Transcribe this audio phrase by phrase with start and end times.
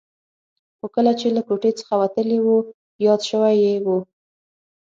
[0.77, 2.49] خو کله چې له کوټې څخه وتلی و
[3.05, 3.87] یاد شوي یې و.